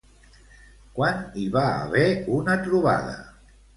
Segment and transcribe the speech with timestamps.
[0.95, 2.07] Quan hi va haver
[2.39, 3.15] una trobada?